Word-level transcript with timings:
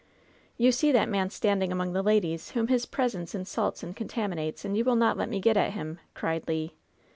"You 0.57 0.71
see 0.71 0.91
that 0.93 1.09
man 1.09 1.29
standing 1.29 1.71
among 1.71 1.93
the 1.93 2.01
ladies, 2.01 2.49
whom 2.53 2.69
his 2.69 2.87
presence 2.87 3.35
insults 3.35 3.83
and 3.83 3.95
contaminates, 3.95 4.65
and 4.65 4.75
you 4.75 4.83
will 4.83 4.95
not 4.95 5.15
let 5.15 5.29
me 5.29 5.39
get 5.39 5.57
at 5.57 5.73
him 5.73 5.99
I" 6.01 6.17
cried 6.19 6.47
Le. 6.47 6.69